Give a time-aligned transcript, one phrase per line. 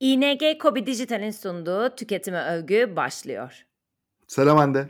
[0.00, 3.66] ING Kobi Dijital'in sunduğu Tüketime Övgü başlıyor.
[4.26, 4.88] Selam Hande.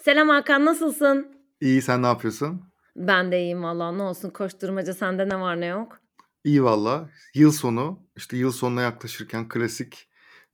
[0.00, 1.26] Selam Hakan nasılsın?
[1.60, 2.62] İyi sen ne yapıyorsun?
[2.96, 6.00] Ben de iyiyim valla ne olsun koşturmaca sende ne var ne yok?
[6.44, 7.08] İyi valla.
[7.34, 10.08] Yıl sonu işte yıl sonuna yaklaşırken klasik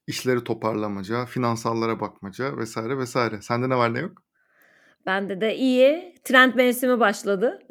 [0.06, 3.42] işleri toparlamaca, finansallara bakmaca vesaire vesaire.
[3.42, 4.22] Sende ne var ne yok?
[5.06, 6.14] Bende de iyi.
[6.24, 7.62] Trend mevsimi başladı.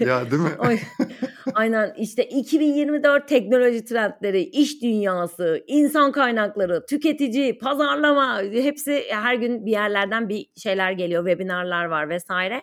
[0.00, 0.50] Ya değil mi?
[1.54, 9.70] Aynen işte 2024 teknoloji trendleri, iş dünyası, insan kaynakları, tüketici, pazarlama hepsi her gün bir
[9.70, 11.26] yerlerden bir şeyler geliyor.
[11.26, 12.62] Webinarlar var vesaire.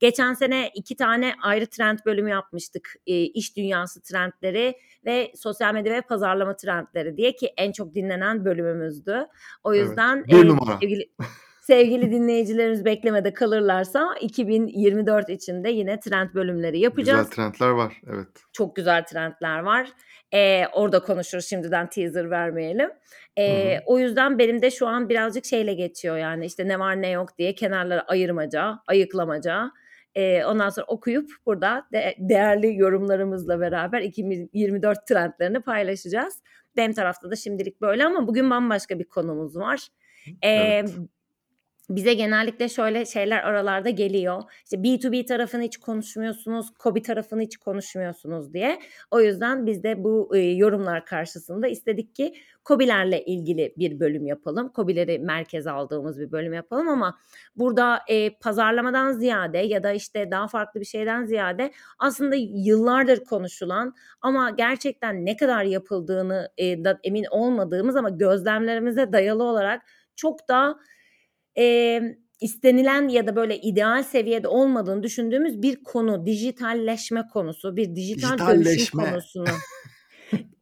[0.00, 2.94] Geçen sene iki tane ayrı trend bölümü yapmıştık.
[3.06, 8.44] E, iş dünyası trendleri ve sosyal medya ve pazarlama trendleri diye ki en çok dinlenen
[8.44, 9.26] bölümümüzdü.
[9.64, 9.86] O Evet.
[9.88, 10.78] yüzden Bir e, numara.
[10.80, 11.10] sevgili
[11.70, 17.30] sevgili dinleyicilerimiz beklemede kalırlarsa 2024 içinde yine trend bölümleri Güzel yapacağız.
[17.30, 18.00] trendler var.
[18.14, 18.28] Evet.
[18.52, 19.88] Çok güzel trendler var.
[20.34, 22.90] Ee, orada konuşuruz şimdiden teaser vermeyelim.
[23.36, 23.82] Ee, hı.
[23.86, 27.38] o yüzden benim de şu an birazcık şeyle geçiyor yani işte ne var ne yok
[27.38, 29.70] diye kenarlara ayırmaca, ayıklamaca.
[30.14, 36.42] Ee, ondan sonra okuyup burada de- değerli yorumlarımızla beraber 2024 trendlerini paylaşacağız.
[36.76, 39.88] Benim tarafta da şimdilik böyle ama bugün bambaşka bir konumuz var.
[40.42, 40.96] Ee, Evet.
[41.90, 44.42] Bize genellikle şöyle şeyler aralarda geliyor.
[44.64, 48.80] İşte B2B tarafını hiç konuşmuyorsunuz, Kobi tarafını hiç konuşmuyorsunuz diye.
[49.10, 54.68] O yüzden biz de bu e, yorumlar karşısında istedik ki Kobilerle ilgili bir bölüm yapalım.
[54.68, 57.18] Kobileri merkeze aldığımız bir bölüm yapalım ama
[57.56, 63.94] burada e, pazarlamadan ziyade ya da işte daha farklı bir şeyden ziyade aslında yıllardır konuşulan
[64.20, 69.82] ama gerçekten ne kadar yapıldığını e, da emin olmadığımız ama gözlemlerimize dayalı olarak
[70.16, 70.76] çok daha
[71.58, 72.00] e,
[72.40, 79.00] istenilen ya da böyle ideal seviyede olmadığını düşündüğümüz bir konu dijitalleşme konusu bir dijital dönüşüm
[79.00, 79.44] konusunu.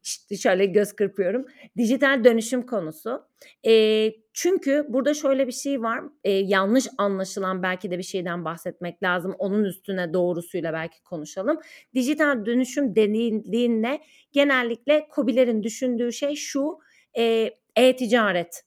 [0.04, 1.46] İşte şöyle göz kırpıyorum.
[1.76, 3.22] Dijital dönüşüm konusu.
[3.66, 6.04] E, çünkü burada şöyle bir şey var.
[6.24, 9.34] E, yanlış anlaşılan belki de bir şeyden bahsetmek lazım.
[9.38, 11.58] Onun üstüne doğrusuyla belki konuşalım.
[11.94, 14.00] Dijital dönüşüm denildiğinde
[14.32, 16.78] genellikle kobilerin düşündüğü şey şu
[17.18, 18.64] e, e-ticaret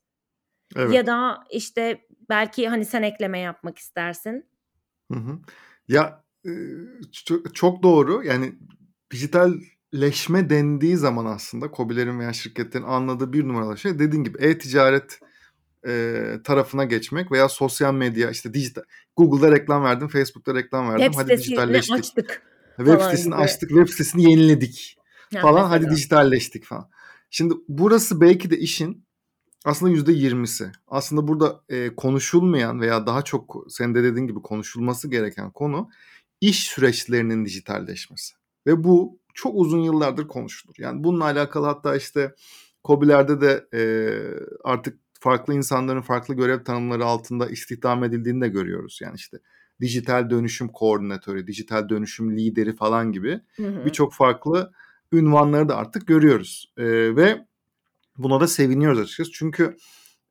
[0.75, 0.93] Evet.
[0.93, 4.45] ya da işte belki hani sen ekleme yapmak istersin.
[5.11, 5.39] Hı hı.
[5.87, 6.23] Ya
[7.53, 8.23] çok, doğru.
[8.23, 8.53] Yani
[9.11, 15.19] dijitalleşme dendiği zaman aslında KOBİ'lerin veya şirketlerin anladığı bir numaralı şey dediğin gibi e-ticaret
[15.87, 18.83] e, tarafına geçmek veya sosyal medya işte dijital
[19.17, 21.05] Google'da reklam verdim, Facebook'ta reklam verdim.
[21.05, 21.99] Web Hadi dijitalleştik.
[21.99, 22.41] açtık
[22.77, 23.43] Web sitesini gibi.
[23.43, 24.97] açtık, web sitesini yeniledik
[25.31, 25.63] Ya falan.
[25.69, 25.95] Hadi mesela.
[25.95, 26.89] dijitalleştik falan.
[27.29, 29.05] Şimdi burası belki de işin
[29.65, 30.71] aslında yüzde yirmisi.
[30.87, 35.89] Aslında burada e, konuşulmayan veya daha çok senin de dediğin gibi konuşulması gereken konu
[36.41, 38.33] iş süreçlerinin dijitalleşmesi.
[38.67, 40.75] Ve bu çok uzun yıllardır konuşulur.
[40.77, 42.35] Yani bununla alakalı hatta işte
[42.83, 43.81] KOBİ'lerde de e,
[44.63, 48.99] artık farklı insanların farklı görev tanımları altında istihdam edildiğini de görüyoruz.
[49.01, 49.37] Yani işte
[49.81, 54.71] dijital dönüşüm koordinatörü, dijital dönüşüm lideri falan gibi birçok farklı
[55.13, 56.73] ünvanları da artık görüyoruz.
[56.77, 56.85] E,
[57.15, 57.45] ve
[58.23, 59.31] buna da seviniyoruz açıkçası.
[59.31, 59.77] Çünkü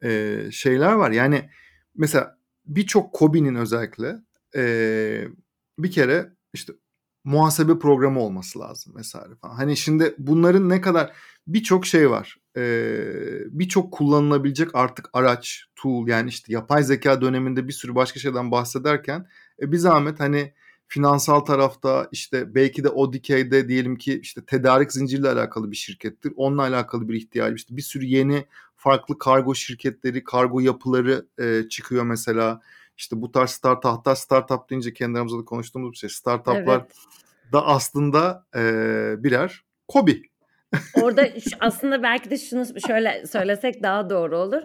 [0.04, 1.50] e, şeyler var yani
[1.94, 4.16] mesela birçok KOBİ'nin özellikle
[4.56, 5.24] e,
[5.78, 6.72] bir kere işte
[7.24, 9.54] muhasebe programı olması lazım vesaire falan.
[9.54, 11.12] Hani şimdi bunların ne kadar
[11.46, 12.36] birçok şey var.
[12.56, 12.62] E,
[13.50, 19.26] birçok kullanılabilecek artık araç, tool yani işte yapay zeka döneminde bir sürü başka şeyden bahsederken
[19.62, 20.54] e, bir zahmet hani
[20.90, 26.32] finansal tarafta işte belki de o dikeyde diyelim ki işte tedarik zinciriyle alakalı bir şirkettir.
[26.36, 27.58] Onunla alakalı bir ihtiyaç.
[27.58, 28.44] İşte bir sürü yeni
[28.76, 32.60] farklı kargo şirketleri, kargo yapıları e, çıkıyor mesela.
[32.96, 36.10] İşte bu tarz startup, hatta startup deyince kendi aramızda da konuştuğumuz bir şey.
[36.10, 36.96] Startuplar Evet.
[37.52, 38.62] da aslında e,
[39.18, 40.22] birer kobi.
[41.02, 41.28] Orada
[41.60, 44.62] aslında belki de şunu şöyle söylesek daha doğru olur.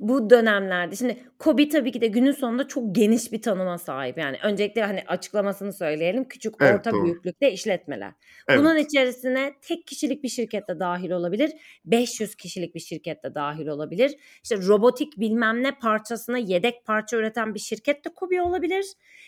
[0.00, 4.18] Bu dönemlerde şimdi KOBİ tabii ki de günün sonunda çok geniş bir tanıma sahip.
[4.18, 6.24] Yani öncelikle hani açıklamasını söyleyelim.
[6.28, 7.04] Küçük Evet orta doğru.
[7.04, 8.12] büyüklükte işletmeler.
[8.54, 8.86] Bunun Evet.
[8.86, 11.52] içerisine tek kişilik bir şirket de dahil olabilir.
[11.84, 14.14] 500 kişilik bir şirket de dahil olabilir.
[14.42, 18.84] İşte robotik bilmem ne parçasına yedek parça üreten bir şirket de KOBİ olabilir.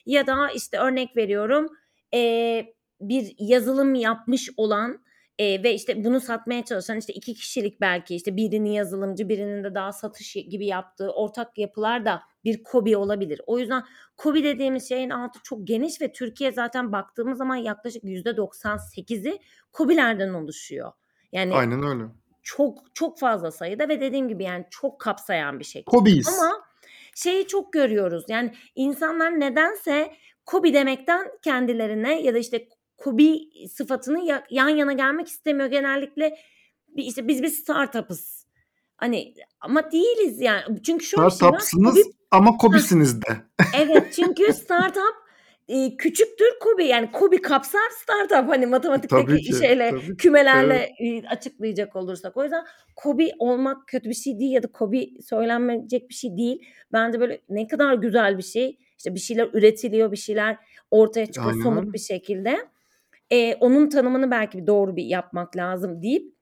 [0.06, 1.67] Ya da işte örnek veriyorum
[2.12, 5.05] eee, bir yazılım yapmış olan
[5.38, 9.75] e, ve işte bunu satmaya çalışan işte iki kişilik belki işte birinin yazılımcı birinin de
[9.75, 13.41] daha satış gibi yaptığı ortak yapılar da bir kobi olabilir.
[13.47, 13.85] O yüzden
[14.17, 19.38] kobi dediğimiz şeyin altı çok geniş ve Türkiye zaten baktığımız zaman yaklaşık %98'i
[19.73, 20.93] kobilerden oluşuyor.
[21.33, 22.05] Yani Aynen öyle.
[22.43, 25.85] çok çok fazla sayıda ve dediğim gibi yani çok kapsayan bir şey.
[25.85, 26.29] Kobiyiz.
[26.29, 26.53] Ama
[27.15, 28.25] şeyi çok görüyoruz.
[28.29, 30.12] Yani insanlar nedense
[30.44, 35.70] kobi demekten kendilerine ya da işte kobi sıfatını ya- yan yana gelmek istemiyor.
[35.70, 36.38] Genellikle
[36.96, 38.46] işte biz bir startup'ız.
[38.96, 40.62] Hani ama değiliz yani.
[40.82, 41.31] Çünkü bir şey.
[41.31, 43.37] Startup'sınız Kobi ama Kobi'siniz de.
[43.76, 45.26] Evet çünkü startup
[45.69, 49.52] e, küçüktür Kobi yani Kobi kapsar startup hani matematikteki ki.
[49.52, 51.25] şeyle Tabii kümelerle Evet.
[51.31, 52.37] açıklayacak olursak.
[52.37, 52.64] O yüzden
[52.96, 56.62] Kobi olmak kötü bir şey değil ya da Kobi söylenmeyecek bir şey değil.
[56.93, 58.78] Bence böyle ne kadar güzel bir şey.
[58.98, 60.56] İşte bir şeyler üretiliyor, bir şeyler
[60.90, 62.69] ortaya çıkıyor Aynen somut bir şekilde.
[63.31, 66.34] E, onun tanımını belki bir doğru bir yapmak lazım deyip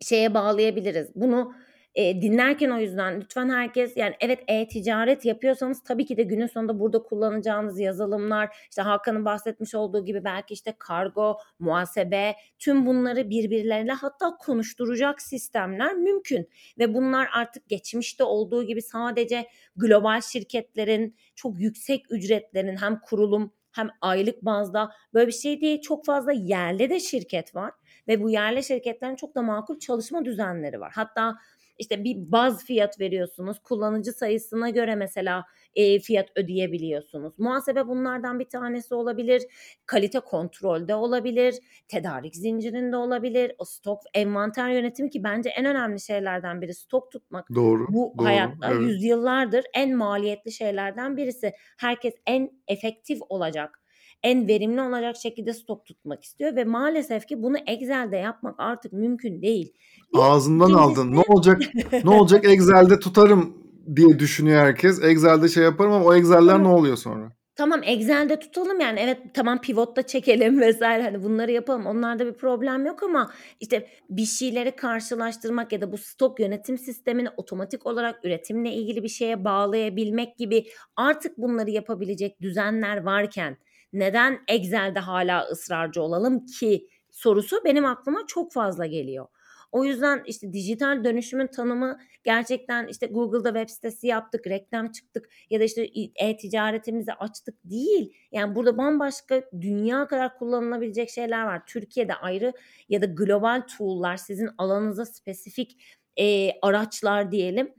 [0.00, 1.08] şeye bağlayabiliriz.
[1.14, 1.52] Bunu
[1.94, 6.80] e, dinlerken o yüzden lütfen herkes yani evet e-ticaret yapıyorsanız tabii ki de günün sonunda
[6.80, 13.92] burada kullanacağınız yazılımlar işte Hakan'ın bahsetmiş olduğu gibi belki işte kargo, muhasebe tüm bunları birbirleriyle
[13.92, 16.48] hatta konuşturacak sistemler mümkün
[16.78, 23.88] ve bunlar artık geçmişte olduğu gibi sadece global şirketlerin çok yüksek ücretlerin hem kurulum hem
[24.00, 25.80] aylık bazda böyle bir şey değil.
[25.80, 27.72] Çok fazla yerli de şirket var
[28.08, 30.92] ve bu yerli şirketlerin çok da makul çalışma düzenleri var.
[30.94, 31.36] Hatta
[31.78, 33.58] işte bir baz fiyat veriyorsunuz.
[33.58, 37.38] Kullanıcı sayısına göre mesela e, fiyat ödeyebiliyorsunuz.
[37.38, 39.42] Muhasebe bunlardan bir tanesi olabilir.
[39.86, 41.54] Kalite kontrolde olabilir.
[41.88, 43.52] Tedarik zincirinde olabilir.
[43.58, 47.54] O stok, envanter yönetimi ki bence en önemli şeylerden biri stok tutmak.
[47.54, 47.86] Doğru.
[47.88, 48.26] Bu Doğru.
[48.26, 48.82] hayatta Evet.
[48.82, 51.52] yüzyıllardır en maliyetli şeylerden birisi.
[51.78, 53.82] Herkes en efektif olacak
[54.22, 59.42] en verimli olacak şekilde stok tutmak istiyor ve maalesef ki bunu Excel'de yapmak artık mümkün
[59.42, 59.72] değil.
[60.14, 61.12] Ağzından aldın.
[61.12, 61.62] Ne olacak?
[62.04, 62.44] Ne olacak?
[62.44, 63.54] Excel'de tutarım
[63.96, 65.04] diye düşünüyor herkes.
[65.04, 67.32] Excel'de şey yaparım ama o Excel'ler ne oluyor sonra?
[67.56, 72.86] tamam Excel'de tutalım yani evet tamam pivotta çekelim vesaire hani bunları yapalım onlarda bir problem
[72.86, 73.30] yok ama
[73.60, 79.08] işte bir şeyleri karşılaştırmak ya da bu stok yönetim sistemini otomatik olarak üretimle ilgili bir
[79.08, 80.66] şeye bağlayabilmek gibi
[80.96, 83.56] artık bunları yapabilecek düzenler varken
[83.92, 89.26] neden Excel'de hala ısrarcı olalım ki sorusu benim aklıma çok fazla geliyor.
[89.72, 95.60] O yüzden işte dijital dönüşümün tanımı gerçekten işte Google'da web sitesi yaptık, reklam çıktık ya
[95.60, 98.12] da işte e-ticaretimizi açtık değil.
[98.32, 101.62] Yani burada bambaşka dünya kadar kullanılabilecek şeyler var.
[101.66, 102.52] Türkiye'de ayrı
[102.88, 105.82] ya da global tool'lar sizin alanınıza spesifik
[106.16, 107.74] e, araçlar diyelim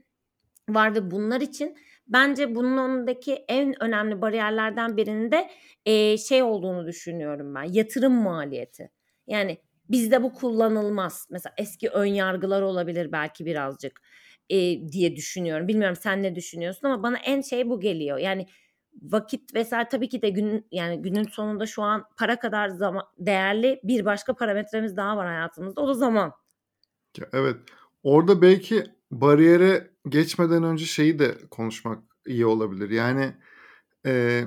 [0.68, 1.76] var ve bunlar için
[2.06, 5.50] bence bunun önündeki en önemli bariyerlerden birinin de
[5.86, 7.62] e, şey olduğunu düşünüyorum ben.
[7.62, 8.90] Yatırım maliyeti.
[9.26, 9.58] Yani
[9.88, 11.26] bizde bu kullanılmaz.
[11.30, 14.00] Mesela eski ön yargılar olabilir belki birazcık
[14.50, 15.68] e, diye düşünüyorum.
[15.68, 18.18] Bilmiyorum sen ne düşünüyorsun ama bana en şey bu geliyor.
[18.18, 18.46] Yani
[19.02, 23.80] vakit vesaire tabii ki de gün yani günün sonunda şu an para kadar zaman değerli
[23.84, 25.80] bir başka parametremiz daha var hayatımızda.
[25.80, 26.32] O da zaman.
[27.32, 27.56] Evet.
[28.02, 32.90] Orada belki bariyere geçmeden önce şeyi de konuşmak iyi olabilir.
[32.90, 33.34] Yani
[34.06, 34.42] e,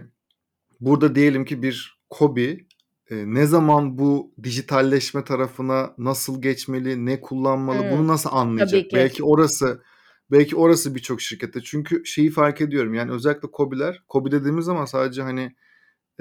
[0.79, 2.66] burada diyelim ki bir Kobi
[3.09, 8.89] e, ne zaman bu dijitalleşme tarafına nasıl geçmeli, ne kullanmalı, bunu Hmm, nasıl tabii anlayacak?
[8.89, 8.95] ki.
[8.95, 9.83] Belki orası
[10.31, 11.61] belki orası birçok şirkette.
[11.63, 12.93] Çünkü şeyi fark ediyorum.
[12.93, 15.55] Yani özellikle Kobiler, Kobi dediğimiz zaman sadece hani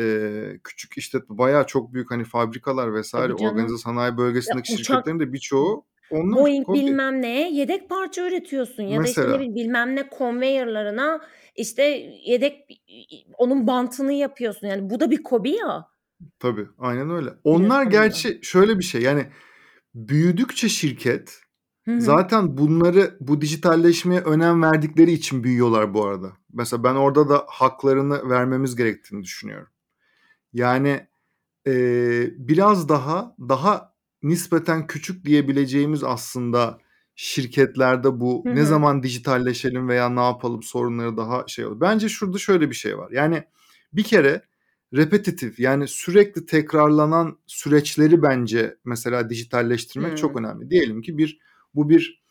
[0.00, 5.20] e, küçük işletme, bayağı çok büyük hani fabrikalar vesaire organize sanayi Ya bölgesindeki uçak şirketlerin
[5.20, 6.78] de birçoğu onlar Boeing Kobi.
[6.78, 9.54] bilmem neye yedek parça üretiyorsun ya da işte ne Mesela.
[9.54, 11.20] bilmem ne konveyörlarına
[11.56, 11.82] işte
[12.24, 12.82] yedek
[13.38, 14.66] onun bantını yapıyorsun.
[14.66, 15.88] Yani bu da bir kobi ya
[16.38, 17.30] Tabii, aynen öyle.
[17.44, 17.84] Onlar sonunda.
[17.84, 19.26] gerçi şöyle bir şey yani
[19.94, 21.40] büyüdükçe şirket
[21.84, 22.00] Hı hı.
[22.00, 26.32] zaten bunları bu dijitalleşmeye önem verdikleri için büyüyorlar bu arada.
[26.52, 29.68] Mesela ben orada da haklarını vermemiz gerektiğini düşünüyorum.
[30.52, 31.06] Yani
[31.66, 36.78] eee, biraz daha daha nispeten küçük diyebileceğimiz aslında
[37.14, 41.80] şirketlerde bu Hı ne zaman dijitalleşelim veya ne yapalım sorunları daha şey olur.
[41.80, 43.10] Bence şurada şöyle bir şey var.
[43.10, 43.44] Yani
[43.92, 44.42] bir kere
[44.96, 50.38] repetitif yani sürekli tekrarlanan süreçleri bence mesela dijitalleştirmek çok Hı.
[50.38, 50.70] önemli.
[50.70, 51.38] Diyelim ki bir
[51.74, 52.22] bu bir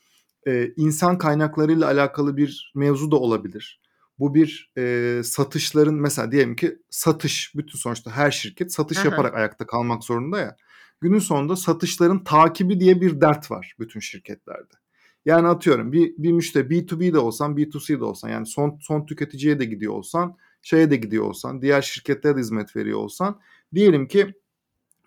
[0.47, 3.81] e, insan kaynaklarıyla alakalı bir mevzu da olabilir.
[4.19, 9.05] Bu bir e, satışların mesela diyelim ki satış bütün sonuçta her şirket satış Aha.
[9.05, 10.55] yaparak ayakta kalmak zorunda ya.
[11.01, 14.73] Günün sonunda satışların takibi diye bir dert var bütün şirketlerde.
[15.25, 19.59] Yani atıyorum bir, bir müşteri B2B de olsan B2C de olsan yani son, son tüketiciye
[19.59, 23.39] de gidiyor olsan şeye de gidiyor olsan diğer şirketlere de hizmet veriyor olsan
[23.73, 24.33] diyelim ki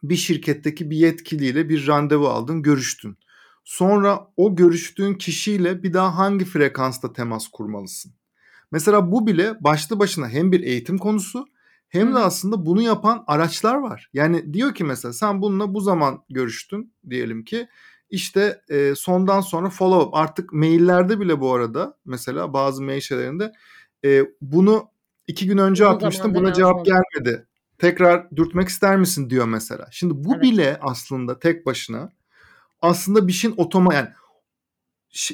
[0.02, 3.18] bir şirketteki bir yetkiliyle bir randevu aldın görüştün.
[3.64, 8.12] Sonra o görüştüğün kişiyle bir daha hangi frekansta temas kurmalısın?
[8.70, 11.46] Mesela bu bile başlı başına hem bir eğitim konusu
[11.88, 14.10] hem de aslında bunu yapan araçlar var.
[14.12, 17.68] Yani diyor ki mesela sen bununla bu zaman görüştün diyelim ki
[18.10, 23.52] işte e, sondan sonra follow up artık maillerde bile bu arada mesela bazı mail şeylerinde
[24.04, 24.90] e, bunu
[25.28, 27.46] iki gün önce Uzun atmıştım buna cevap gelmedi.
[27.78, 29.88] Tekrar dürtmek ister misin diyor mesela.
[29.90, 30.42] Şimdi bu Evet.
[30.42, 32.12] bile aslında tek başına
[32.82, 34.08] aslında bir şeyin otoma yani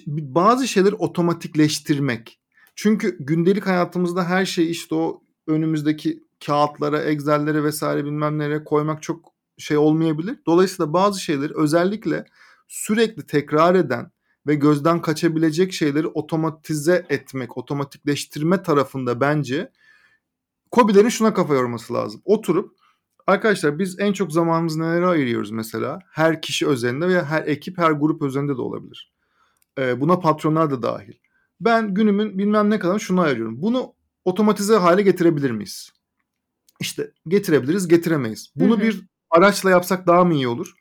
[0.07, 2.41] bazı şeyleri otomatikleştirmek.
[2.77, 9.33] Çünkü gündelik hayatımızda her şey işte o önümüzdeki kağıtlara, Excel'lere vesaire bilmem nereye koymak çok
[9.59, 10.39] şey olmayabilir.
[10.47, 12.25] Dolayısıyla bazı şeyleri özellikle
[12.69, 14.11] sürekli tekrar eden
[14.47, 19.71] ve gözden kaçabilecek şeyleri otomatize etmek, otomatikleştirme tarafında bence
[20.75, 22.23] Kobilerin şuna kafa yorması lazım.
[22.25, 22.76] Oturup
[23.26, 25.99] arkadaşlar biz en çok zamanımızı nelere ayırıyoruz mesela?
[26.12, 29.12] Her kişi özelinde veya her ekip, her grup özelinde de olabilir.
[29.78, 31.12] Ee, buna patronlar da dahil.
[31.61, 33.62] Ben günümün bilmem ne kadar şunu ayırıyorum.
[33.62, 35.93] Bunu otomatize hale getirebilir miyiz?
[36.81, 38.52] İşte getirebiliriz, getiremeyiz.
[38.57, 40.75] Bunu bir araçla yapsak daha mı iyi olur?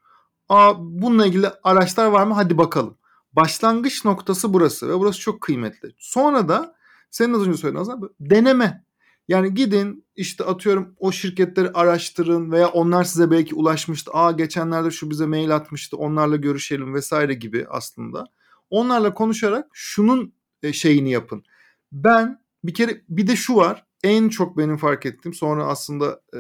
[0.50, 2.33] Aa, bununla ilgili araçlar var mı?
[2.33, 2.97] Hadi bakalım.
[3.33, 5.93] Başlangıç noktası burası ve burası çok kıymetli.
[5.97, 6.75] Sonra da
[7.12, 8.83] senin az önce söylediğin aslında deneme.
[9.27, 14.12] Yani gidin işte atıyorum o şirketleri araştırın veya onlar size belki ulaşmıştı.
[14.13, 18.25] Aa geçenlerde şu bize mail atmıştı onlarla görüşelim vesaire gibi aslında.
[18.70, 21.44] Onlarla konuşarak şunun e, şeyini yapın.
[21.92, 26.39] Ben bir kere bir de şu var en çok benim fark ettiğim sonra aslında e,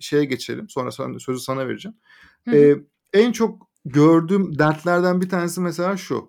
[0.00, 1.96] şeye geçelim sonra sözü sana vereceğim.
[2.48, 2.76] Hı E,
[3.12, 6.28] en çok gördüğüm dertlerden bir tanesi mesela şu.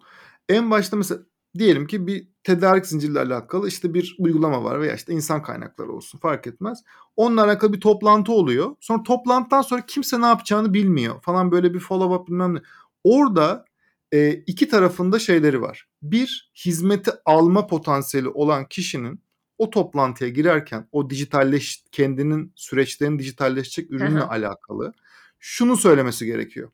[0.50, 1.22] En başta mesela
[1.58, 6.20] diyelim ki bir tedarik zincirle alakalı işte bir uygulama var veya işte insan kaynakları olsun
[6.20, 6.84] fark etmez.
[7.16, 8.76] Onunla alakalı bir toplantı oluyor.
[8.80, 12.60] Sonra toplantıdan sonra kimse ne yapacağını bilmiyor falan böyle bir follow up bilmem ne.
[13.04, 13.66] Orada
[14.12, 15.88] e, iki tarafında şeyleri var.
[16.02, 19.22] Bir hizmeti alma potansiyeli olan kişinin
[19.58, 24.30] o toplantıya girerken o dijitalleş kendinin süreçlerin dijitalleşecek ürünle Aha.
[24.30, 24.94] alakalı
[25.40, 26.72] şunu söylemesi gerekiyor.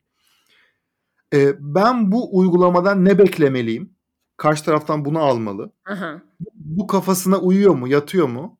[1.33, 3.93] E, ben bu uygulamadan ne beklemeliyim?
[4.37, 5.71] Karşı taraftan bunu almalı.
[5.85, 6.21] Aha.
[6.55, 8.57] Bu kafasına uyuyor mu, yatıyor mu?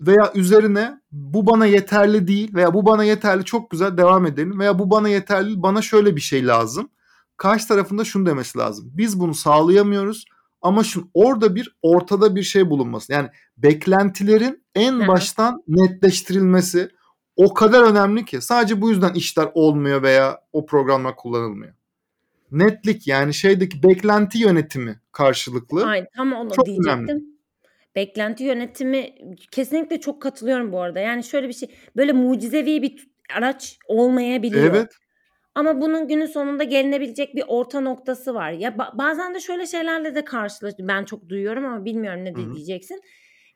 [0.00, 4.78] Veya üzerine bu bana yeterli değil veya bu bana yeterli çok güzel devam edelim veya
[4.78, 6.88] bu bana yeterli bana şöyle bir şey lazım.
[7.36, 8.90] Karşı tarafında şunu demesi lazım.
[8.94, 10.24] Biz bunu sağlayamıyoruz
[10.62, 13.12] ama şu orada bir ortada bir şey bulunması.
[13.12, 15.08] Yani beklentilerin en Hı.
[15.08, 16.88] baştan netleştirilmesi
[17.36, 21.74] o kadar önemli ki sadece bu yüzden işler olmuyor veya o programlar kullanılmıyor
[22.58, 25.86] netlik yani şeydeki beklenti yönetimi karşılıklı.
[25.86, 26.92] Aynen tam onu çok diyecektim.
[26.92, 27.24] Önemli.
[27.96, 29.14] Beklenti yönetimi
[29.50, 31.00] kesinlikle çok katılıyorum bu arada.
[31.00, 34.74] Yani şöyle bir şey böyle mucizevi bir araç olmayabiliyor.
[34.74, 34.92] Evet.
[35.54, 38.50] Ama bunun günün sonunda gelinebilecek bir orta noktası var.
[38.50, 40.88] Ya ba- bazen de şöyle şeylerle de karşılaştım.
[40.88, 42.54] Ben çok duyuyorum ama bilmiyorum ne Hı-hı.
[42.54, 43.00] diyeceksin.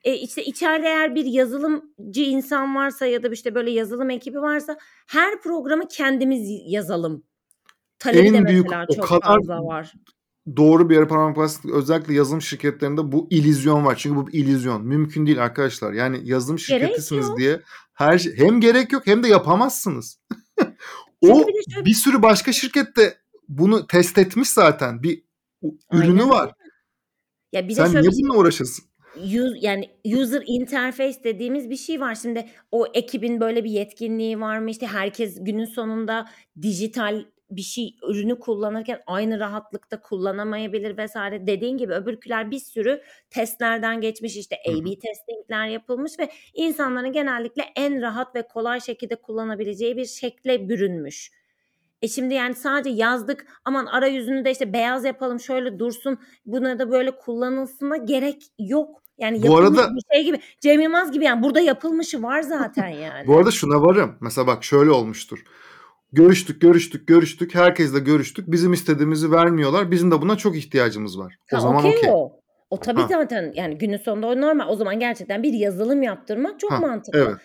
[0.05, 4.79] E işte içeride eğer bir yazılımcı insan varsa ya da işte böyle yazılım ekibi varsa
[5.09, 7.25] her programı kendimiz yazalım
[7.99, 9.93] Talebi de büyük mesela o kadar fazla var.
[10.57, 11.71] doğru bir yere parmak bastık.
[11.71, 13.97] Özellikle yazılım şirketlerinde bu illüzyon var.
[13.97, 14.87] Çünkü bu bir illüzyon.
[14.87, 15.93] Mümkün değil arkadaşlar.
[15.93, 17.61] Yani yazılım şirketisiniz diye
[17.95, 20.21] her şey hem gerek yok hem de yapamazsınız.
[21.21, 25.03] o bir, bir sürü başka şirkette bunu test etmiş zaten.
[25.03, 25.23] Bir
[25.93, 26.31] ürünü Aynen.
[26.31, 26.53] var.
[27.53, 28.85] Ya bir Sen niye şey bununla uğraşırsın?
[29.17, 32.15] Use, yani user interface dediğimiz bir şey var.
[32.15, 34.71] Şimdi o ekibin böyle bir yetkinliği var mı?
[34.71, 36.29] İşte herkes günün sonunda
[36.63, 41.47] dijital bir şey ürünü kullanırken aynı rahatlıkta kullanamayabilir vesaire.
[41.47, 48.03] Dediğin gibi öbürküler bir sürü testlerden geçmiş işte A-B testingler yapılmış ve insanların genellikle en
[48.03, 51.31] rahat ve kolay şekilde kullanabileceği bir şekle bürünmüş.
[52.03, 56.91] E şimdi yani sadece yazdık aman arayüzünü de işte beyaz yapalım şöyle dursun buna da
[56.91, 59.03] böyle kullanılsına gerek yok.
[59.19, 63.27] Yani bu arada bir şey gibi Cem Yılmaz gibi yani burada yapılmışı var zaten yani.
[63.27, 64.17] bu arada şuna varım.
[64.21, 65.45] Mesela bak şöyle olmuştur.
[66.13, 67.55] Görüştük, görüştük, görüştük.
[67.55, 68.51] Herkesle görüştük.
[68.51, 69.91] Bizim istediğimizi vermiyorlar.
[69.91, 71.35] Bizim de buna çok ihtiyacımız var.
[71.53, 71.99] O ha, zaman okey.
[71.99, 72.11] Okay.
[72.13, 72.41] O.
[72.71, 73.09] o tabii ha.
[73.11, 74.69] zaten yani günün sonunda o normal.
[74.69, 77.19] O zaman gerçekten bir yazılım yaptırmak çok ha, mantıklı.
[77.19, 77.37] Evet.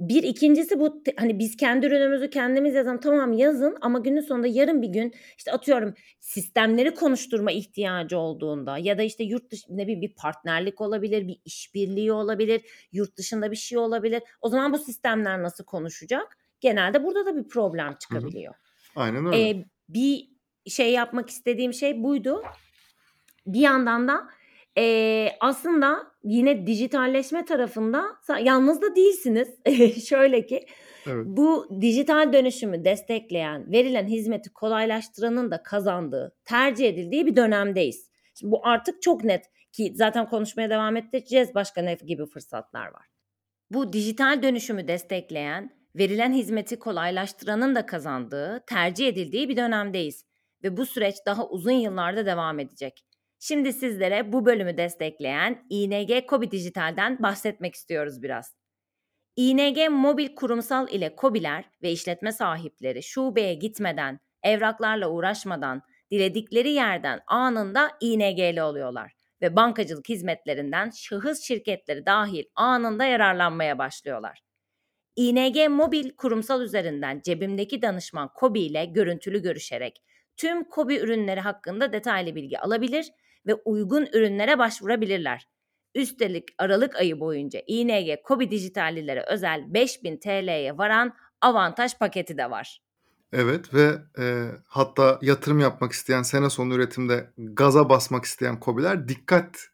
[0.00, 4.82] Bir ikincisi bu hani biz kendi ürünümüzü kendimiz yazalım tamam yazın ama günün sonunda yarın
[4.82, 10.00] bir gün işte atıyorum sistemleri konuşturma ihtiyacı olduğunda ya da işte yurt dışı ne bir
[10.00, 12.62] bir partnerlik olabilir bir işbirliği olabilir
[12.92, 17.48] yurt dışında bir şey olabilir o zaman bu sistemler nasıl konuşacak genelde burada da bir
[17.48, 18.54] problem çıkabiliyor.
[18.54, 19.02] Hı hı.
[19.02, 19.48] Aynen öyle.
[19.48, 20.28] Ee, bir
[20.66, 22.42] şey yapmak istediğim şey buydu.
[23.46, 24.28] Bir yandan da
[24.78, 28.04] e, aslında yine dijitalleşme tarafında
[28.42, 29.48] yalnız da değilsiniz.
[30.08, 30.66] Şöyle ki
[31.06, 31.26] evet.
[31.26, 38.10] bu dijital dönüşümü destekleyen, verilen hizmeti kolaylaştıranın da kazandığı, tercih edildiği bir dönemdeyiz.
[38.34, 43.06] Şimdi bu artık çok net ki zaten konuşmaya devam edeceğiz başka ne gibi fırsatlar var.
[43.70, 50.24] Bu dijital dönüşümü destekleyen, verilen hizmeti kolaylaştıranın da kazandığı, tercih edildiği bir dönemdeyiz
[50.64, 53.04] ve bu süreç daha uzun yıllarda devam edecek.
[53.38, 58.56] Şimdi sizlere bu bölümü destekleyen ING Kobi Dijital'den bahsetmek istiyoruz biraz.
[59.36, 67.90] ING Mobil Kurumsal ile Kobiler ve işletme sahipleri şubeye gitmeden evraklarla uğraşmadan diledikleri yerden anında
[68.00, 69.12] ING'li oluyorlar
[69.42, 74.47] ve bankacılık hizmetlerinden şahıs şirketleri dahil anında yararlanmaya başlıyorlar.
[75.18, 80.02] ING Mobil kurumsal üzerinden cebimdeki danışman Kobi ile görüntülü görüşerek
[80.36, 83.10] tüm Kobi ürünleri hakkında detaylı bilgi alabilir
[83.46, 85.48] ve uygun ürünlere başvurabilirler.
[85.94, 92.82] Üstelik Aralık ayı boyunca ING Kobi dijitallilere özel 5000 TL'ye varan avantaj paketi de var.
[93.32, 99.68] Evet ve e, hatta yatırım yapmak isteyen sene sonu üretimde gaza basmak isteyen kobiler dikkat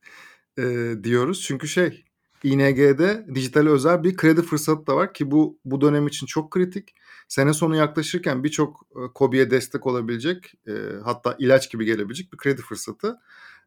[0.59, 0.63] e,
[1.03, 1.43] diyoruz.
[1.43, 2.05] Çünkü şey
[2.45, 6.95] ING'de dijital özel bir kredi fırsatı da var ki bu bu dönem için çok kritik.
[7.29, 10.73] Sene sonu yaklaşırken birçok e, kobiye destek olabilecek e,
[11.05, 13.19] hatta ilaç gibi gelebilecek bir kredi fırsatı.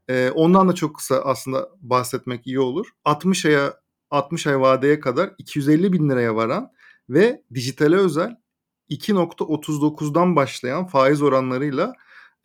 [0.10, 2.88] E, ondan da çok kısa aslında bahsetmek iyi olur.
[3.06, 3.74] 60 aya
[4.12, 6.72] 60 ay vadeye kadar 250 bin liraya varan
[7.10, 8.36] ve dijitale özel
[8.90, 11.94] 2.39'dan başlayan faiz oranlarıyla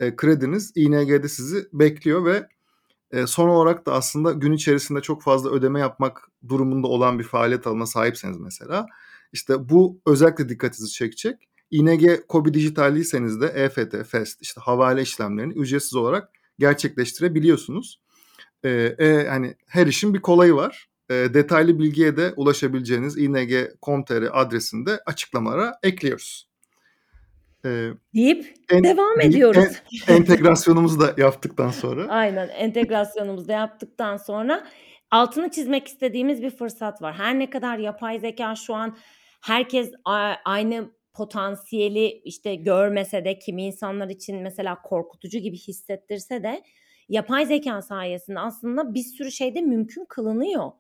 [0.01, 2.49] e, krediniz ING'de sizi bekliyor ve
[3.13, 7.67] e, son olarak da aslında gün içerisinde çok fazla ödeme yapmak durumunda olan bir faaliyet
[7.67, 8.87] alanına sahipseniz mesela
[9.33, 11.49] işte bu özellikle dikkatinizi çekecek.
[11.71, 16.29] ING Kobi Dijitalliyseniz de EFT, FEST işte havale işlemlerini ücretsiz olarak
[16.59, 18.01] gerçekleştirebiliyorsunuz.
[18.65, 20.89] E, e, hani her işin bir kolayı var.
[21.11, 26.52] E, detaylı bilgiye de ulaşabileceğiniz ing.com.tr adresinde açıklamalara ekliyoruz.
[27.65, 29.65] E, deyip en, devam ediyoruz.
[30.09, 32.09] En, entegrasyonumuzu da yaptıktan sonra.
[32.09, 34.67] Aynen entegrasyonumuzu da yaptıktan sonra
[35.11, 37.15] altını çizmek istediğimiz bir fırsat var.
[37.15, 38.97] Her ne kadar yapay zeka şu an
[39.43, 39.93] herkes
[40.45, 46.63] aynı potansiyeli işte görmese de kimi insanlar için mesela korkutucu gibi hissettirse de
[47.09, 50.71] yapay zeka sayesinde aslında bir sürü şeyde mümkün kılınıyor.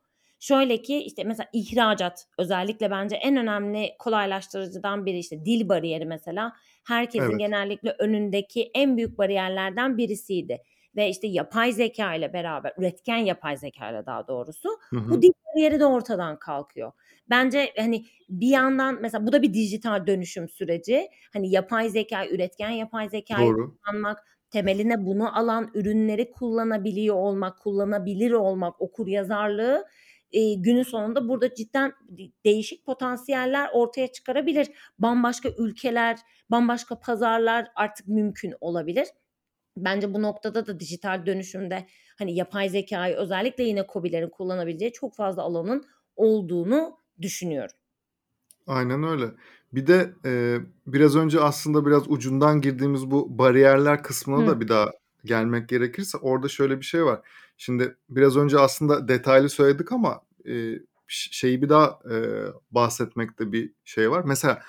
[0.42, 6.52] Şöyle ki işte mesela ihracat özellikle bence en önemli kolaylaştırıcıdan biri işte dil bariyeri mesela
[6.84, 7.38] herkesin evet.
[7.38, 10.58] genellikle önündeki en büyük bariyerlerden birisiydi.
[10.96, 15.11] Ve işte yapay zeka ile beraber üretken yapay zeka ile daha doğrusu hı hı.
[15.11, 16.92] bu dil bariyeri de ortadan kalkıyor.
[17.31, 21.09] Bence hani bir yandan mesela bu da bir dijital dönüşüm süreci.
[21.33, 24.18] Hani yapay zeka, üretken yapay zekayı kullanmak,
[24.50, 29.85] temeline bunu alan ürünleri kullanabiliyor olmak, kullanabilir olmak, okur yazarlığı
[30.33, 31.92] e, günün sonunda burada cidden
[32.45, 34.68] değişik potansiyeller ortaya çıkarabilir.
[34.99, 36.18] Bambaşka ülkeler,
[36.51, 39.09] bambaşka pazarlar artık mümkün olabilir.
[39.77, 41.87] Bence bu noktada da dijital dönüşümde
[42.18, 45.85] hani yapay zekayı özellikle yine COBİ'lerin kullanabileceği çok fazla alanın
[46.16, 47.77] olduğunu düşünüyorum.
[48.66, 49.25] Aynen öyle.
[49.73, 54.47] Bir de e, biraz önce aslında biraz ucundan girdiğimiz bu bariyerler kısmına Hı.
[54.47, 54.90] da bir daha
[55.25, 57.21] gelmek gerekirse orada şöyle bir şey var.
[57.56, 62.16] Şimdi biraz önce aslında detaylı söyledik ama e, şeyi bir daha e,
[62.70, 64.24] bahsetmekte bir şey var.
[64.26, 64.62] Mesela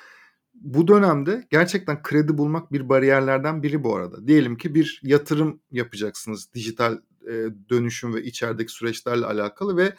[0.53, 4.27] bu dönemde gerçekten kredi bulmak bir bariyerlerden biri bu arada.
[4.27, 7.33] Diyelim ki bir yatırım yapacaksınız dijital e,
[7.69, 9.95] dönüşüm ve içerideki süreçlerle alakalı ve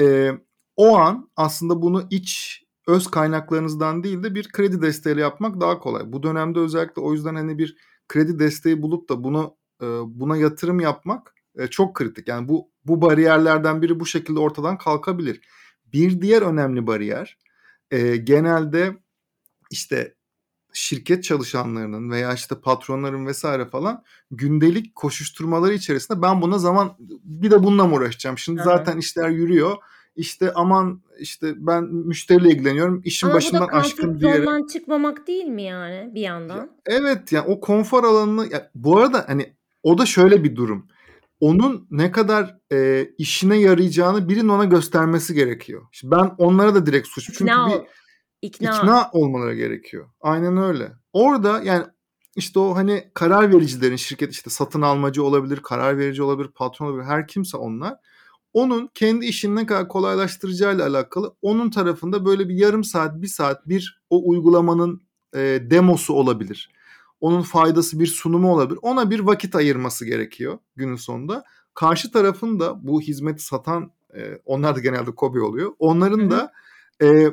[0.00, 0.32] e,
[0.76, 6.12] o an aslında bunu iç öz kaynaklarınızdan değil de bir kredi desteğiyle yapmak daha kolay.
[6.12, 7.76] Bu dönemde özellikle o yüzden hani bir
[8.08, 12.28] kredi desteği bulup da bunu e, buna yatırım yapmak e, çok kritik.
[12.28, 15.40] Yani bu bu bariyerlerden biri bu şekilde ortadan kalkabilir.
[15.92, 17.38] Bir diğer önemli bariyer
[17.90, 18.96] e, genelde
[19.70, 20.14] işte
[20.72, 27.62] şirket çalışanlarının veya işte patronların vesaire falan gündelik koşuşturmaları içerisinde ben buna zaman bir de
[27.62, 28.38] bununla mı uğraşacağım?
[28.38, 28.66] Şimdi evet.
[28.66, 29.76] zaten işler yürüyor
[30.16, 33.02] işte aman işte ben müşteriyle ilgileniyorum.
[33.04, 34.34] İşin Ama başından aşkın diye.
[34.34, 36.56] Ama çıkmamak değil mi yani bir yandan?
[36.56, 40.88] Ya, evet yani o konfor alanını ya, bu arada hani o da şöyle bir durum.
[41.40, 45.82] Onun ne kadar e, işine yarayacağını birinin ona göstermesi gerekiyor.
[45.92, 47.24] Şimdi ben onlara da direkt suç.
[47.24, 47.80] Çünkü ikna, bir
[48.42, 48.78] ikna.
[48.78, 50.08] ikna olmaları gerekiyor.
[50.20, 50.92] Aynen öyle.
[51.12, 51.84] Orada yani
[52.36, 57.04] işte o hani karar vericilerin şirket işte satın almacı olabilir, karar verici olabilir, patron olabilir
[57.04, 57.96] her kimse onlar
[58.52, 63.68] onun kendi işini ne kadar kolaylaştıracağıyla alakalı onun tarafında böyle bir yarım saat, bir saat
[63.68, 65.02] bir o uygulamanın
[65.34, 65.38] e,
[65.70, 66.70] demosu olabilir.
[67.20, 68.78] Onun faydası bir sunumu olabilir.
[68.82, 71.44] Ona bir vakit ayırması gerekiyor günün sonunda.
[71.74, 75.72] Karşı tarafın da bu hizmeti satan e, onlar da genelde kobi oluyor.
[75.78, 76.52] Onların da
[77.02, 77.30] e,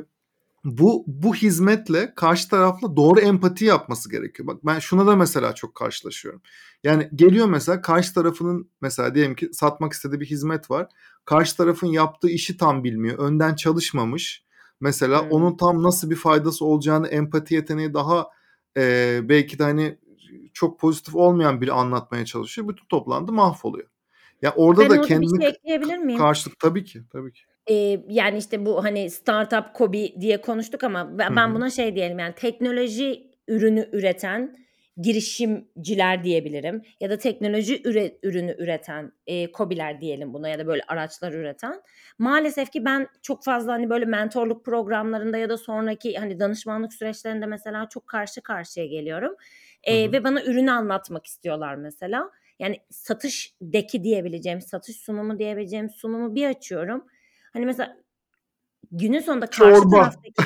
[0.63, 4.47] bu bu hizmetle karşı tarafla doğru empati yapması gerekiyor.
[4.47, 6.41] Bak ben şuna da mesela çok karşılaşıyorum.
[6.83, 10.87] Yani geliyor mesela karşı tarafının mesela diyelim ki satmak istediği bir hizmet var.
[11.25, 13.17] Karşı tarafın yaptığı işi tam bilmiyor.
[13.19, 14.43] Önden çalışmamış.
[14.81, 15.31] Mesela hmm.
[15.31, 18.27] onun tam nasıl bir faydası olacağını empati yeteneği daha
[18.77, 19.97] e, belki de hani
[20.53, 22.67] çok pozitif olmayan biri anlatmaya çalışıyor.
[22.67, 23.87] Bütün toplantı mahvoluyor.
[24.41, 26.19] Ya orada ben da orada kendini şey ekleyebilir miyim?
[26.19, 27.41] Karşılık tabii ki, tabii ki.
[27.69, 32.19] Ee, yani işte bu hani startup kobi diye konuştuk ama ben, ben buna şey diyelim
[32.19, 34.66] yani teknoloji ürünü üreten
[35.01, 40.81] girişimciler diyebilirim ya da teknoloji üre, ürünü üreten e, kobiler diyelim buna ya da böyle
[40.87, 41.81] araçlar üreten.
[42.17, 47.45] Maalesef ki ben çok fazla hani böyle mentorluk programlarında ya da sonraki hani danışmanlık süreçlerinde
[47.45, 49.35] mesela çok karşı karşıya geliyorum.
[49.83, 52.31] E, ve bana ürünü anlatmak istiyorlar mesela.
[52.59, 57.07] Yani satış deki diyebileceğim satış sunumu diyebileceğim sunumu bir açıyorum.
[57.53, 57.97] Hani mesela
[58.91, 59.95] günün sonunda karşı Çorba.
[59.95, 60.43] taraftaki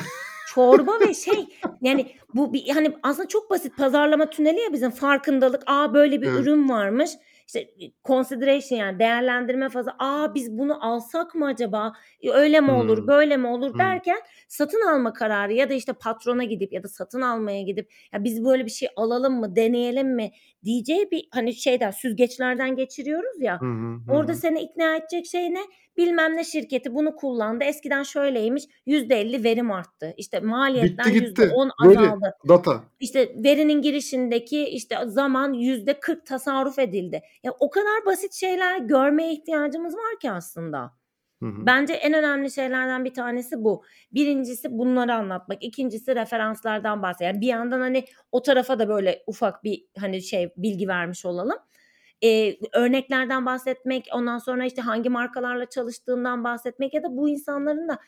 [0.54, 1.46] çorba ve şey
[1.82, 5.62] yani bu bir hani aslında çok basit pazarlama tüneli ya bizim farkındalık.
[5.66, 6.40] Aa böyle bir evet.
[6.40, 7.10] ürün varmış.
[7.46, 7.70] İşte
[8.04, 9.96] consideration yani değerlendirme fazla.
[9.98, 11.92] Aa biz bunu alsak mı acaba?
[12.22, 13.06] E, öyle mi olur, hmm.
[13.06, 13.78] böyle mi olur hmm.
[13.78, 18.24] derken satın alma kararı ya da işte patrona gidip ya da satın almaya gidip ya
[18.24, 20.30] biz böyle bir şey alalım mı, deneyelim mi
[20.64, 23.60] diyeceği bir hani şeyden süzgeçlerden geçiriyoruz ya.
[23.60, 24.10] Hmm.
[24.10, 25.60] Orada seni ikna edecek şey ne?
[25.96, 27.64] bilmem ne şirketi bunu kullandı.
[27.64, 30.14] Eskiden şöyleymiş %50 verim arttı.
[30.16, 31.42] İşte maliyetler Bitti gitti.
[31.42, 32.24] %10 azaldı.
[32.24, 32.84] Veri, data.
[33.00, 37.22] İşte verinin girişindeki işte zaman %40 tasarruf edildi.
[37.42, 40.92] Ya o kadar basit şeyler görmeye ihtiyacımız var ki aslında.
[41.66, 43.84] Bence en önemli şeylerden bir tanesi bu.
[44.12, 45.64] Birincisi bunları anlatmak.
[45.64, 47.34] İkincisi referanslardan bahsetmek.
[47.34, 51.58] Yani bir yandan hani o tarafa da böyle ufak bir hani şey bilgi vermiş olalım
[52.24, 57.98] e, örneklerden bahsetmek, ondan sonra işte hangi markalarla çalıştığından bahsetmek ya da bu insanların da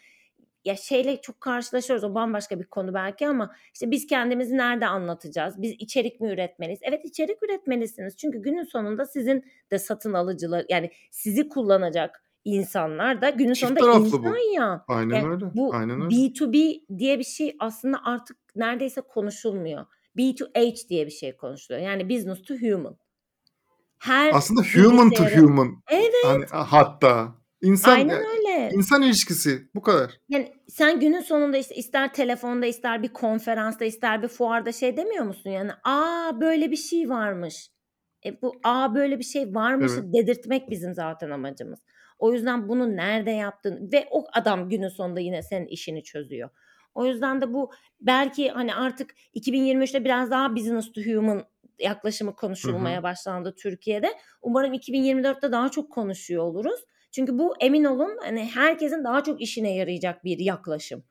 [0.65, 2.05] ya şeyle çok karşılaşıyoruz.
[2.05, 5.63] O bambaşka bir konu belki ama işte biz kendimizi nerede anlatacağız?
[5.63, 6.81] Biz içerik mi üretmeliyiz?
[6.83, 8.17] Evet içerik üretmelisiniz.
[8.17, 13.99] Çünkü günün sonunda sizin de satın alıcılar yani sizi kullanacak insanlar da günün Çift sonunda
[13.99, 14.55] insan bu.
[14.55, 14.85] ya.
[14.89, 15.45] Aynen yani öyle.
[15.55, 16.15] Bu Aynen öyle.
[16.17, 19.87] B2B diye bir şey aslında artık neredeyse konuşulmuyor.
[20.17, 21.87] B2H diye bir şey konuşuluyor.
[21.87, 22.97] Yani business to human
[24.05, 25.83] her aslında human to human.
[25.89, 26.13] Evet.
[26.25, 28.71] Hani hatta insan Aynen öyle.
[28.73, 30.21] insan ilişkisi bu kadar.
[30.29, 35.25] Yani sen günün sonunda işte ister telefonda ister bir konferansta ister bir fuarda şey demiyor
[35.25, 37.71] musun yani aa böyle bir şey varmış.
[38.27, 40.15] E bu aa böyle bir şey varmış evet.
[40.15, 41.81] dedirtmek bizim zaten amacımız.
[42.25, 46.51] O yüzden bunu nerede yaptın ve o adam günün sonunda yine senin işini çözüyor.
[46.95, 51.45] O yüzden de bu belki hani artık 2023'te biraz daha business to human
[51.79, 53.03] yaklaşımı konuşulmaya hı hı.
[53.03, 54.09] başlandı Türkiye'de.
[54.43, 56.81] Umarım 2024'te daha çok konuşuyor oluruz.
[57.13, 61.05] Çünkü bu emin olun hani herkesin daha çok işine yarayacak bir yaklaşım.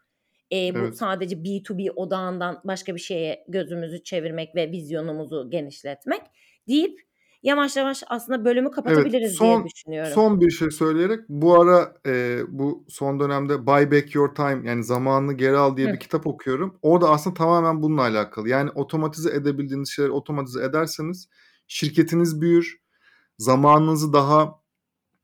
[0.51, 0.97] E, bu evet.
[0.97, 6.21] sadece B2B odağından başka bir şeye gözümüzü çevirmek ve vizyonumuzu genişletmek
[6.67, 6.99] deyip
[7.43, 10.11] yavaş yavaş aslında bölümü kapatabiliriz evet, son, diye düşünüyorum.
[10.13, 14.83] Son bir şey söyleyerek bu ara e, bu son dönemde Buy Back Your Time yani
[14.83, 15.93] zamanını geri al diye Hı.
[15.93, 16.75] bir kitap okuyorum.
[16.81, 18.49] Orada aslında tamamen bununla alakalı.
[18.49, 21.29] Yani otomatize edebildiğiniz şeyleri otomatize ederseniz
[21.67, 22.83] şirketiniz büyür.
[23.37, 24.63] Zamanınızı daha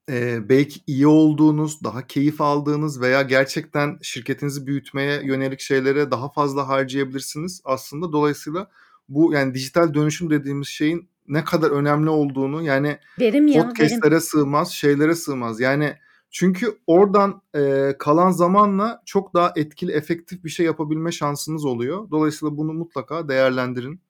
[0.10, 6.68] e, belki iyi olduğunuz, daha keyif aldığınız veya gerçekten şirketinizi büyütmeye yönelik şeylere daha fazla
[6.68, 8.14] harcayabilirsiniz aslında.
[8.14, 8.70] Dolayısıyla
[9.10, 14.22] bu yani dijital dönüşüm dediğimiz şeyin ne kadar önemli olduğunu yani verim ya, podcastlere verim.
[14.22, 15.60] sığmaz, şeylere sığmaz.
[15.60, 15.94] Yani
[16.32, 22.12] çünkü oradan e, kalan zamanla çok daha etkili, efektif bir şey yapabilme şansınız oluyor.
[22.12, 24.02] Dolayısıyla bunu mutlaka değerlendirin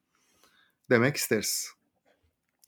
[0.90, 1.70] demek isteriz.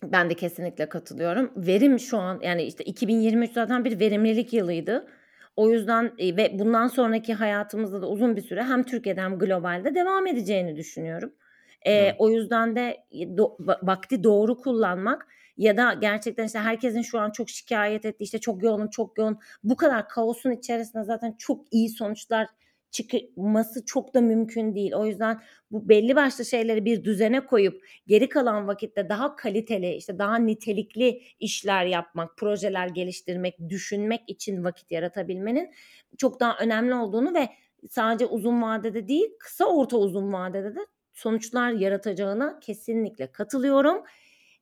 [0.04, 1.52] Ben de kesinlikle katılıyorum.
[1.56, 5.08] Verim şu an yani işte 2023 zaten bir verimlilik yılıydı.
[5.56, 9.96] O yüzden e, ve bundan sonraki hayatımızda da uzun bir süre hem Türkiye'de hem globalde
[9.96, 11.32] devam edeceğini düşünüyorum.
[11.88, 13.04] E, O yüzden de
[13.38, 18.40] do, vakti doğru kullanmak ya da gerçekten işte herkesin şu an çok şikayet ettiği işte
[18.40, 22.48] çok yoğunum çok yoğun bu kadar kaosun içerisinde zaten çok iyi sonuçlar
[22.92, 24.94] çıkması çok da mümkün değil.
[24.94, 25.42] O yüzden
[25.72, 31.22] bu belli başlı şeyleri bir düzene koyup geri kalan vakitte daha kaliteli, işte daha nitelikli
[31.40, 35.72] işler yapmak, projeler geliştirmek, düşünmek için vakit yaratabilmenin
[36.18, 37.50] çok daha önemli olduğunu ve
[37.90, 40.80] sadece uzun vadede değil, kısa orta uzun vadede de
[41.22, 44.04] sonuçlar yaratacağına kesinlikle katılıyorum.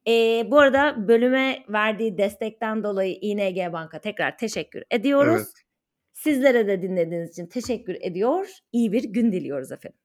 [0.07, 0.11] E,
[0.51, 5.41] bu arada bölüme verdiği destekten dolayı ING Bank'a tekrar teşekkür ediyoruz.
[5.41, 5.65] Evet.
[6.13, 8.47] Sizlere de dinlediğiniz için teşekkür ediyor.
[8.71, 9.99] İyi bir gün diliyoruz efendim.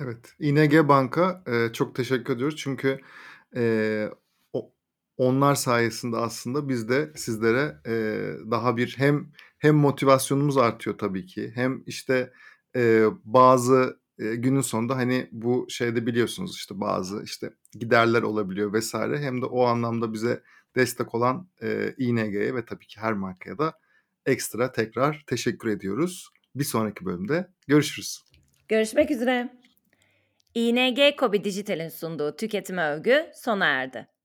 [0.00, 2.56] Evet, ING Bank'a e, çok teşekkür ediyoruz.
[2.56, 3.00] Çünkü
[3.56, 4.04] e,
[4.52, 4.72] o,
[5.16, 7.92] onlar sayesinde aslında biz de sizlere e,
[8.50, 12.32] daha bir hem hem motivasyonumuz artıyor tabii ki hem işte
[12.76, 19.18] e, bazı günün sonunda hani bu şeyde biliyorsunuz işte bazı işte giderler olabiliyor vesaire.
[19.18, 20.42] Hem de o anlamda bize
[20.76, 23.72] destek olan e, ING'ye ve tabii ki her markaya da
[24.26, 26.28] ekstra tekrar teşekkür ediyoruz.
[26.54, 28.22] Bir sonraki bölümde görüşürüz.
[28.68, 29.52] Görüşmek üzere.
[30.54, 34.17] ING Kobi Dijital'in sunduğu tüketime övgü sona erdi.